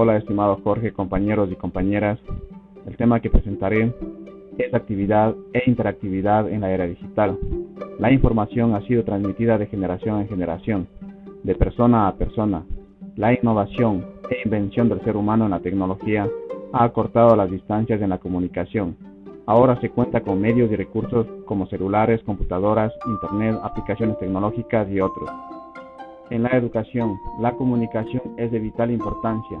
Hola, 0.00 0.16
estimado 0.16 0.60
Jorge, 0.62 0.92
compañeros 0.92 1.50
y 1.50 1.56
compañeras. 1.56 2.20
El 2.86 2.96
tema 2.96 3.18
que 3.18 3.30
presentaré 3.30 3.92
es 4.56 4.72
actividad 4.72 5.34
e 5.52 5.68
interactividad 5.68 6.48
en 6.48 6.60
la 6.60 6.70
era 6.70 6.86
digital. 6.86 7.36
La 7.98 8.12
información 8.12 8.76
ha 8.76 8.80
sido 8.82 9.02
transmitida 9.02 9.58
de 9.58 9.66
generación 9.66 10.20
en 10.20 10.28
generación, 10.28 10.86
de 11.42 11.52
persona 11.56 12.06
a 12.06 12.14
persona. 12.14 12.62
La 13.16 13.32
innovación 13.32 14.06
e 14.30 14.40
invención 14.44 14.88
del 14.88 15.02
ser 15.02 15.16
humano 15.16 15.46
en 15.46 15.50
la 15.50 15.58
tecnología 15.58 16.28
ha 16.72 16.84
acortado 16.84 17.34
las 17.34 17.50
distancias 17.50 18.00
en 18.00 18.10
la 18.10 18.18
comunicación. 18.18 18.96
Ahora 19.46 19.80
se 19.80 19.90
cuenta 19.90 20.20
con 20.20 20.40
medios 20.40 20.70
y 20.70 20.76
recursos 20.76 21.26
como 21.44 21.66
celulares, 21.66 22.22
computadoras, 22.22 22.92
internet, 23.04 23.58
aplicaciones 23.64 24.16
tecnológicas 24.20 24.88
y 24.92 25.00
otros. 25.00 25.28
En 26.30 26.44
la 26.44 26.50
educación, 26.50 27.18
la 27.40 27.50
comunicación 27.54 28.22
es 28.36 28.52
de 28.52 28.60
vital 28.60 28.92
importancia, 28.92 29.58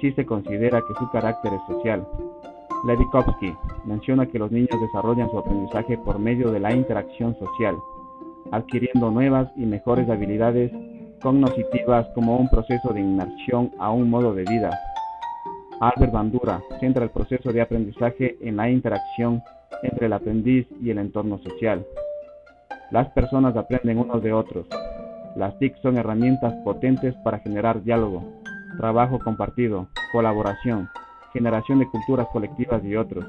si 0.00 0.12
se 0.12 0.24
considera 0.24 0.82
que 0.86 0.94
su 0.94 1.10
carácter 1.10 1.52
es 1.54 1.60
social. 1.66 2.06
Levikovsky 2.86 3.54
menciona 3.84 4.26
que 4.26 4.38
los 4.38 4.50
niños 4.50 4.80
desarrollan 4.80 5.30
su 5.30 5.38
aprendizaje 5.38 5.98
por 5.98 6.18
medio 6.18 6.50
de 6.52 6.60
la 6.60 6.72
interacción 6.72 7.36
social, 7.38 7.76
adquiriendo 8.52 9.10
nuevas 9.10 9.50
y 9.56 9.66
mejores 9.66 10.08
habilidades 10.08 10.70
cognitivas 11.20 12.06
como 12.14 12.36
un 12.36 12.48
proceso 12.48 12.92
de 12.92 13.00
inmersión 13.00 13.72
a 13.78 13.90
un 13.90 14.08
modo 14.08 14.32
de 14.32 14.44
vida. 14.44 14.70
Albert 15.80 16.12
Bandura 16.12 16.60
centra 16.80 17.04
el 17.04 17.10
proceso 17.10 17.52
de 17.52 17.60
aprendizaje 17.60 18.36
en 18.40 18.56
la 18.56 18.70
interacción 18.70 19.42
entre 19.82 20.06
el 20.06 20.12
aprendiz 20.12 20.66
y 20.80 20.90
el 20.90 20.98
entorno 20.98 21.38
social. 21.38 21.84
Las 22.90 23.08
personas 23.10 23.56
aprenden 23.56 23.98
unos 23.98 24.22
de 24.22 24.32
otros, 24.32 24.66
las 25.36 25.56
TIC 25.58 25.76
son 25.82 25.98
herramientas 25.98 26.52
potentes 26.64 27.14
para 27.22 27.38
generar 27.38 27.82
diálogo, 27.84 28.24
trabajo 28.76 29.18
compartido, 29.18 29.88
colaboración, 30.12 30.88
generación 31.32 31.78
de 31.78 31.88
culturas 31.88 32.28
colectivas 32.32 32.84
y 32.84 32.96
otros. 32.96 33.24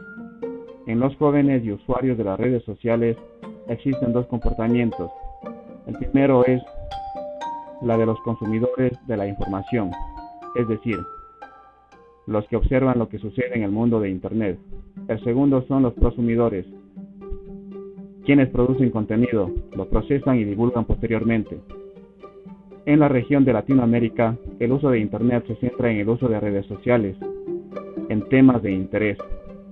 En 0.87 0.99
los 0.99 1.15
jóvenes 1.17 1.63
y 1.63 1.71
usuarios 1.71 2.17
de 2.17 2.23
las 2.23 2.39
redes 2.39 2.63
sociales 2.63 3.17
existen 3.67 4.13
dos 4.13 4.25
comportamientos. 4.27 5.11
El 5.87 5.95
primero 5.97 6.45
es 6.45 6.61
la 7.81 7.97
de 7.97 8.05
los 8.05 8.19
consumidores 8.21 8.91
de 9.07 9.17
la 9.17 9.27
información, 9.27 9.91
es 10.55 10.67
decir, 10.67 10.97
los 12.27 12.45
que 12.47 12.57
observan 12.57 12.99
lo 12.99 13.09
que 13.09 13.19
sucede 13.19 13.55
en 13.55 13.63
el 13.63 13.71
mundo 13.71 13.99
de 13.99 14.09
Internet. 14.09 14.59
El 15.07 15.23
segundo 15.23 15.63
son 15.67 15.83
los 15.83 15.93
prosumidores, 15.93 16.65
quienes 18.25 18.49
producen 18.49 18.91
contenido, 18.91 19.49
lo 19.75 19.89
procesan 19.89 20.37
y 20.37 20.43
divulgan 20.43 20.85
posteriormente. 20.85 21.59
En 22.85 22.99
la 22.99 23.07
región 23.07 23.45
de 23.45 23.53
Latinoamérica, 23.53 24.37
el 24.59 24.71
uso 24.71 24.89
de 24.89 24.99
Internet 24.99 25.45
se 25.47 25.55
centra 25.55 25.91
en 25.91 25.97
el 25.97 26.09
uso 26.09 26.27
de 26.27 26.39
redes 26.39 26.65
sociales, 26.65 27.15
en 28.09 28.27
temas 28.29 28.61
de 28.63 28.71
interés, 28.71 29.17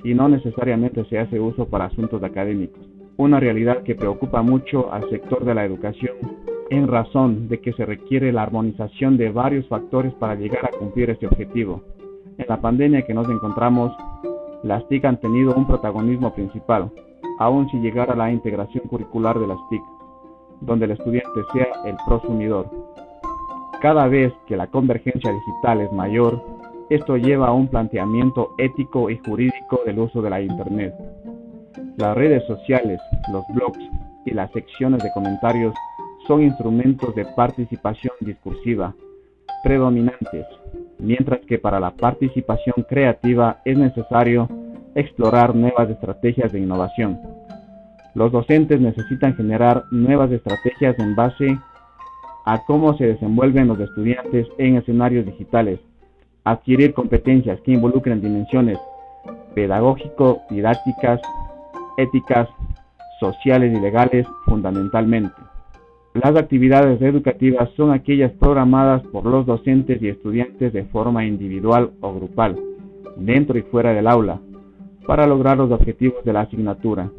y 0.04 0.14
no 0.14 0.30
necesariamente 0.30 1.04
se 1.06 1.20
hace 1.20 1.40
uso 1.40 1.68
para 1.68 1.86
asuntos 1.86 2.22
académicos. 2.24 2.82
Una 3.18 3.40
realidad 3.40 3.84
que 3.84 3.96
preocupa 3.96 4.42
mucho 4.42 4.94
al 4.94 5.10
sector 5.10 5.44
de 5.44 5.56
la 5.56 5.66
educación 5.66 6.16
en 6.70 6.88
razón 6.88 7.48
de 7.48 7.60
que 7.60 7.74
se 7.74 7.86
requiere 7.86 8.32
la 8.32 8.44
armonización 8.44 9.18
de 9.18 9.30
varios 9.30 9.68
factores 9.68 10.14
para 10.16 10.36
llegar 10.36 10.66
a 10.66 10.78
cumplir 10.78 11.10
este 11.10 11.28
objetivo. 11.28 11.82
En 12.38 12.46
la 12.48 12.60
pandemia 12.60 13.04
que 13.04 13.14
nos 13.14 13.30
encontramos, 13.30 13.92
las 14.64 14.88
TIC 14.88 15.06
han 15.06 15.20
tenido 15.20 15.56
un 15.56 15.66
protagonismo 15.66 16.34
principal, 16.34 16.92
aun 17.40 17.70
si 17.70 17.78
llegara 17.78 18.16
la 18.16 18.32
integración 18.32 18.88
curricular 18.88 19.40
de 19.40 19.48
las 19.48 19.58
TIC, 19.70 19.82
donde 20.62 20.86
el 20.86 20.92
estudiante 20.92 21.42
sea 21.54 21.68
el 21.86 21.96
prosumidor. 22.06 22.70
Cada 23.82 24.08
vez 24.08 24.34
que 24.48 24.58
la 24.58 24.68
convergencia 24.68 25.32
digital 25.32 25.82
es 25.82 25.92
mayor, 25.92 26.42
esto 26.90 27.18
lleva 27.18 27.48
a 27.48 27.54
un 27.54 27.68
planteamiento 27.68 28.56
ético 28.58 29.10
y 29.10 29.18
jurídico 29.18 29.82
del 29.86 30.00
uso 30.00 30.22
de 30.22 30.30
la 30.30 30.42
Internet. 30.42 30.94
Las 31.98 32.16
redes 32.16 32.46
sociales, 32.48 33.00
los 33.32 33.44
blogs 33.50 33.80
y 34.26 34.32
las 34.32 34.52
secciones 34.52 35.04
de 35.04 35.12
comentarios 35.12 35.76
son 36.28 36.44
instrumentos 36.44 37.14
de 37.16 37.26
participación 37.26 38.14
discursiva 38.22 38.94
predominantes, 39.64 40.46
mientras 41.00 41.40
que 41.42 41.60
para 41.60 41.80
la 41.80 41.92
participación 41.92 42.86
creativa 42.88 43.62
es 43.66 43.78
necesario 43.78 44.48
explorar 44.96 45.56
nuevas 45.56 45.90
estrategias 45.90 46.52
de 46.52 46.60
innovación. 46.60 47.37
Los 48.16 48.32
docentes 48.32 48.80
necesitan 48.80 49.36
generar 49.36 49.86
nuevas 49.92 50.32
estrategias 50.32 50.98
en 51.00 51.16
base 51.16 51.58
a 52.46 52.64
cómo 52.66 52.98
se 52.98 53.08
desenvuelven 53.08 53.68
los 53.68 53.80
estudiantes 53.80 54.48
en 54.58 54.78
escenarios 54.78 55.26
digitales, 55.26 55.80
adquirir 56.44 56.94
competencias 56.94 57.60
que 57.62 57.74
involucren 57.74 58.22
dimensiones 58.22 58.80
pedagógico, 59.54 60.42
didácticas, 60.50 61.20
éticas, 61.98 62.48
sociales 63.20 63.76
y 63.76 63.82
legales 63.82 64.28
fundamentalmente. 64.46 65.36
Las 66.14 66.36
actividades 66.36 67.02
educativas 67.02 67.70
son 67.76 67.92
aquellas 67.92 68.32
programadas 68.34 69.02
por 69.08 69.26
los 69.26 69.46
docentes 69.46 70.02
y 70.02 70.10
estudiantes 70.10 70.74
de 70.74 70.86
forma 70.86 71.26
individual 71.26 71.92
o 72.02 72.14
grupal, 72.14 72.56
dentro 73.18 73.58
y 73.58 73.64
fuera 73.64 73.94
del 73.94 74.08
aula, 74.08 74.40
para 75.06 75.28
lograr 75.28 75.58
los 75.58 75.72
objetivos 75.72 76.24
de 76.24 76.34
la 76.34 76.42
asignatura. 76.42 77.10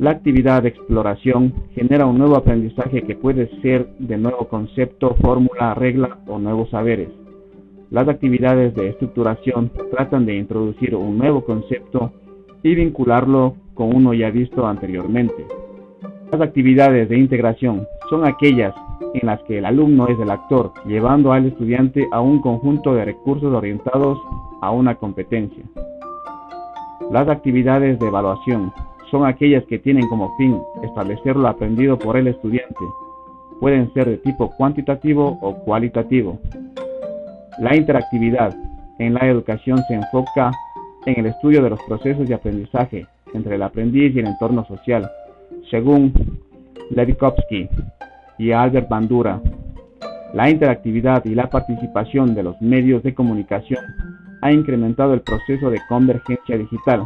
La 0.00 0.12
actividad 0.12 0.62
de 0.62 0.70
exploración 0.70 1.52
genera 1.74 2.06
un 2.06 2.16
nuevo 2.16 2.34
aprendizaje 2.34 3.02
que 3.02 3.16
puede 3.16 3.50
ser 3.60 3.86
de 3.98 4.16
nuevo 4.16 4.48
concepto, 4.48 5.14
fórmula, 5.20 5.74
regla 5.74 6.20
o 6.26 6.38
nuevos 6.38 6.70
saberes. 6.70 7.10
Las 7.90 8.08
actividades 8.08 8.74
de 8.74 8.88
estructuración 8.88 9.70
tratan 9.90 10.24
de 10.24 10.36
introducir 10.36 10.96
un 10.96 11.18
nuevo 11.18 11.44
concepto 11.44 12.14
y 12.62 12.74
vincularlo 12.74 13.56
con 13.74 13.94
uno 13.94 14.14
ya 14.14 14.30
visto 14.30 14.66
anteriormente. 14.66 15.44
Las 16.32 16.40
actividades 16.40 17.06
de 17.10 17.18
integración 17.18 17.86
son 18.08 18.26
aquellas 18.26 18.74
en 19.12 19.26
las 19.26 19.42
que 19.42 19.58
el 19.58 19.66
alumno 19.66 20.08
es 20.08 20.18
el 20.18 20.30
actor, 20.30 20.72
llevando 20.86 21.30
al 21.34 21.44
estudiante 21.44 22.08
a 22.10 22.22
un 22.22 22.40
conjunto 22.40 22.94
de 22.94 23.04
recursos 23.04 23.52
orientados 23.52 24.18
a 24.62 24.70
una 24.70 24.94
competencia. 24.94 25.62
Las 27.10 27.28
actividades 27.28 27.98
de 27.98 28.06
evaluación 28.06 28.72
son 29.10 29.26
aquellas 29.26 29.64
que 29.64 29.78
tienen 29.78 30.08
como 30.08 30.36
fin 30.36 30.60
establecer 30.82 31.36
lo 31.36 31.48
aprendido 31.48 31.98
por 31.98 32.16
el 32.16 32.28
estudiante. 32.28 32.84
Pueden 33.60 33.92
ser 33.92 34.08
de 34.08 34.18
tipo 34.18 34.50
cuantitativo 34.56 35.38
o 35.40 35.54
cualitativo. 35.64 36.38
La 37.58 37.76
interactividad 37.76 38.54
en 38.98 39.14
la 39.14 39.26
educación 39.26 39.78
se 39.88 39.94
enfoca 39.94 40.50
en 41.06 41.20
el 41.20 41.26
estudio 41.26 41.62
de 41.62 41.70
los 41.70 41.82
procesos 41.82 42.28
de 42.28 42.34
aprendizaje 42.34 43.06
entre 43.34 43.56
el 43.56 43.62
aprendiz 43.62 44.14
y 44.14 44.20
el 44.20 44.26
entorno 44.26 44.64
social, 44.66 45.10
según 45.70 46.12
Levikovsky 46.90 47.68
y 48.38 48.52
Albert 48.52 48.88
Bandura. 48.88 49.40
La 50.32 50.48
interactividad 50.48 51.24
y 51.24 51.34
la 51.34 51.48
participación 51.48 52.34
de 52.34 52.42
los 52.42 52.60
medios 52.62 53.02
de 53.02 53.14
comunicación 53.14 53.84
ha 54.42 54.52
incrementado 54.52 55.12
el 55.14 55.20
proceso 55.20 55.70
de 55.70 55.80
convergencia 55.88 56.56
digital 56.56 57.02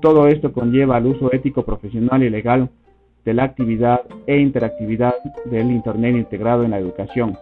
todo 0.00 0.28
esto 0.28 0.52
conlleva 0.52 0.96
al 0.96 1.06
uso 1.06 1.32
ético, 1.32 1.64
profesional 1.64 2.22
y 2.22 2.30
legal 2.30 2.70
de 3.24 3.34
la 3.34 3.44
actividad 3.44 4.02
e 4.26 4.38
interactividad 4.38 5.14
del 5.46 5.70
Internet 5.70 6.16
integrado 6.16 6.64
en 6.64 6.70
la 6.70 6.78
educación, 6.78 7.36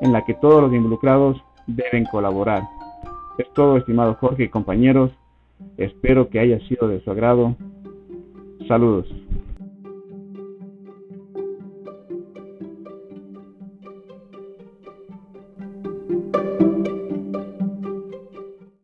en 0.00 0.12
la 0.12 0.24
que 0.24 0.34
todos 0.34 0.62
los 0.62 0.74
involucrados 0.74 1.42
deben 1.66 2.04
colaborar. 2.04 2.62
Es 3.38 3.46
todo, 3.54 3.76
estimado 3.76 4.14
Jorge 4.14 4.44
y 4.44 4.48
compañeros. 4.48 5.10
Espero 5.76 6.28
que 6.28 6.40
haya 6.40 6.58
sido 6.68 6.88
de 6.88 7.00
su 7.00 7.10
agrado. 7.10 7.56
Saludos. 8.68 9.06